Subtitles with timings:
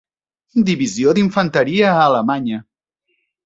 [0.69, 2.65] Divisió d'infanteria a Alemanya.